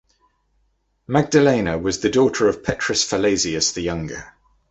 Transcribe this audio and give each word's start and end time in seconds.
Magdalena 1.07 1.77
was 1.77 1.99
the 1.99 2.09
daughter 2.09 2.47
of 2.49 2.63
Petrus 2.63 3.05
Phalesius 3.07 3.73
the 3.75 3.81
Younger. 3.81 4.33